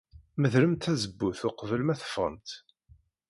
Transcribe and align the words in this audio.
Medlemt 0.41 0.81
tazewwut 0.83 1.41
uqbel 1.49 1.81
ma 1.85 1.95
teffɣemt. 2.01 2.49